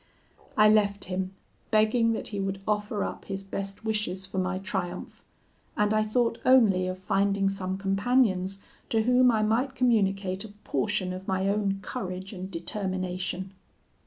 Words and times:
I 0.57 0.67
left 0.67 1.03
him, 1.05 1.35
begging 1.69 2.13
that 2.13 2.29
he 2.29 2.39
would 2.39 2.59
offer 2.67 3.03
up 3.03 3.25
his 3.25 3.43
best 3.43 3.85
wishes 3.85 4.25
for 4.25 4.39
my 4.39 4.57
triumph; 4.57 5.23
and 5.77 5.93
I 5.93 6.03
thought 6.03 6.39
only 6.43 6.87
of 6.87 6.97
finding 6.97 7.49
some 7.51 7.77
companions, 7.77 8.57
to 8.89 9.03
whom 9.03 9.29
I 9.29 9.43
might 9.43 9.75
communicate 9.75 10.43
a 10.43 10.47
portion 10.63 11.13
of 11.13 11.27
my 11.27 11.47
own 11.47 11.81
courage 11.83 12.33
and 12.33 12.49
determination. 12.49 13.53